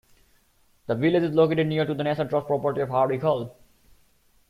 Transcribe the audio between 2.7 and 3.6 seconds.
of Hardwick Hall.